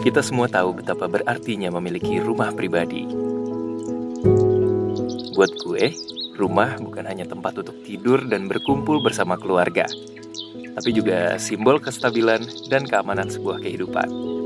[0.00, 3.06] Kita semua tahu betapa berartinya memiliki rumah pribadi.
[5.38, 5.94] Buat gue,
[6.34, 9.86] rumah bukan hanya tempat untuk tidur dan berkumpul bersama keluarga,
[10.74, 14.39] tapi juga simbol kestabilan dan keamanan sebuah kehidupan.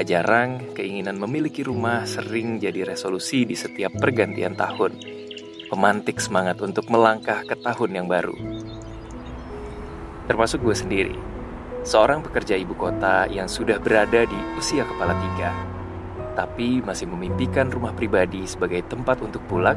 [0.00, 4.96] Gak jarang, keinginan memiliki rumah sering jadi resolusi di setiap pergantian tahun.
[5.68, 8.32] Pemantik semangat untuk melangkah ke tahun yang baru
[10.30, 11.16] termasuk gue sendiri.
[11.82, 15.50] Seorang pekerja ibu kota yang sudah berada di usia kepala tiga,
[16.38, 19.76] tapi masih memimpikan rumah pribadi sebagai tempat untuk pulang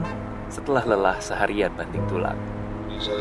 [0.53, 2.37] setelah lelah seharian banting tulang.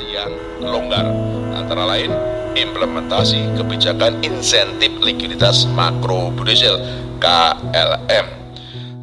[0.07, 0.31] yang
[0.61, 1.09] longgar,
[1.57, 6.77] antara lain implementasi kebijakan insentif likuiditas makro prudensial
[7.17, 8.27] KLM.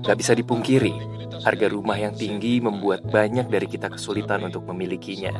[0.05, 0.93] Gak bisa dipungkiri,
[1.41, 5.33] harga rumah yang tinggi membuat banyak dari kita kesulitan untuk memilikinya.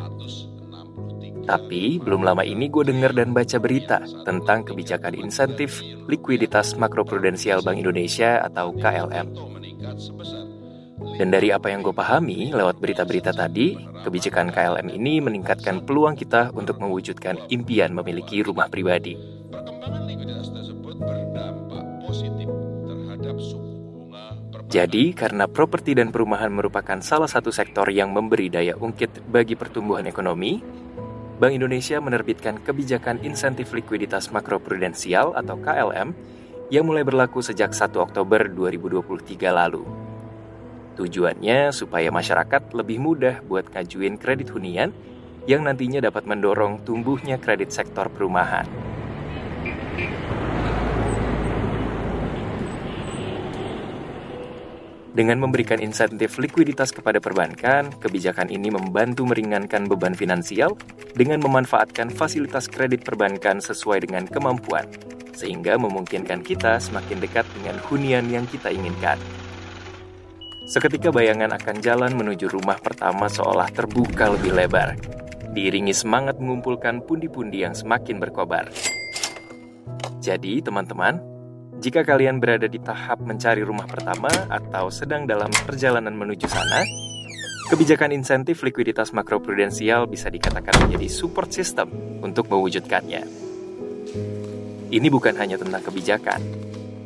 [1.49, 7.81] Tapi belum lama ini gue dengar dan baca berita tentang kebijakan insentif likuiditas makroprudensial Bank
[7.81, 9.33] Indonesia atau KLM.
[10.99, 16.51] Dan dari apa yang gue pahami lewat berita-berita tadi, kebijakan KLM ini meningkatkan peluang kita
[16.55, 19.15] untuk mewujudkan impian memiliki rumah pribadi.
[24.69, 30.05] Jadi, karena properti dan perumahan merupakan salah satu sektor yang memberi daya ungkit bagi pertumbuhan
[30.05, 30.61] ekonomi,
[31.41, 36.13] Bank Indonesia menerbitkan kebijakan insentif likuiditas makroprudensial atau KLM
[36.69, 40.08] yang mulai berlaku sejak 1 Oktober 2023 lalu.
[40.99, 44.91] Tujuannya supaya masyarakat lebih mudah buat ngajuin kredit hunian
[45.47, 48.67] yang nantinya dapat mendorong tumbuhnya kredit sektor perumahan.
[55.15, 60.75] Dengan memberikan insentif likuiditas kepada perbankan, kebijakan ini membantu meringankan beban finansial
[61.15, 64.83] dengan memanfaatkan fasilitas kredit perbankan sesuai dengan kemampuan,
[65.31, 69.15] sehingga memungkinkan kita semakin dekat dengan hunian yang kita inginkan.
[70.69, 74.93] Seketika bayangan akan jalan menuju rumah pertama seolah terbuka lebih lebar,
[75.49, 78.69] diiringi semangat mengumpulkan pundi-pundi yang semakin berkobar.
[80.21, 81.17] Jadi, teman-teman,
[81.81, 86.85] jika kalian berada di tahap mencari rumah pertama atau sedang dalam perjalanan menuju sana,
[87.73, 91.89] kebijakan insentif likuiditas makroprudensial bisa dikatakan menjadi support system
[92.21, 93.25] untuk mewujudkannya.
[94.93, 96.45] Ini bukan hanya tentang kebijakan,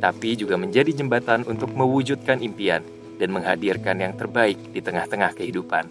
[0.04, 2.84] tapi juga menjadi jembatan untuk mewujudkan impian
[3.24, 5.88] dan menghadirkan yang terbaik di tengah-tengah kehidupan.